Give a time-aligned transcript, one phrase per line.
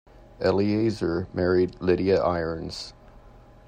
[0.39, 2.93] Eleazer married Lydia Irons.